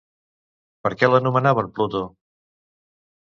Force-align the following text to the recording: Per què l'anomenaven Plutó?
Per 0.85 0.91
què 1.01 1.09
l'anomenaven 1.11 1.69
Plutó? 1.75 2.03